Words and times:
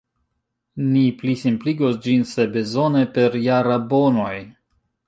Ni 0.93 1.03
plisimpligos 1.19 2.01
ĝin, 2.07 2.27
se 2.33 2.49
bezone, 2.57 3.07
per 3.19 3.39
jarabonoj. 3.47 4.35